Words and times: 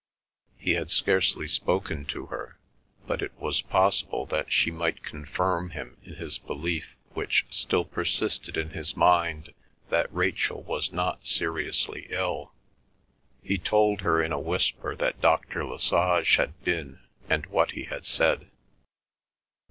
He 0.57 0.71
had 0.71 0.89
scarcely 0.89 1.47
spoken 1.47 2.05
to 2.05 2.25
her, 2.25 2.57
but 3.05 3.21
it 3.21 3.33
was 3.39 3.61
possible 3.61 4.25
that 4.25 4.51
she 4.51 4.71
might 4.71 5.03
confirm 5.03 5.69
him 5.69 5.95
in 6.03 6.13
the 6.15 6.39
belief 6.47 6.95
which 7.13 7.45
still 7.51 7.85
persisted 7.85 8.57
in 8.57 8.71
his 8.71 8.93
own 8.95 8.99
mind 8.99 9.53
that 9.91 10.11
Rachel 10.11 10.63
was 10.63 10.91
not 10.91 11.27
seriously 11.27 12.07
ill. 12.09 12.51
He 13.43 13.59
told 13.59 14.01
her 14.01 14.23
in 14.23 14.31
a 14.31 14.39
whisper 14.39 14.95
that 14.95 15.21
Dr. 15.21 15.63
Lesage 15.63 16.37
had 16.37 16.59
been 16.63 17.01
and 17.29 17.45
what 17.45 17.73
he 17.73 17.83
had 17.83 18.07
said. 18.07 18.49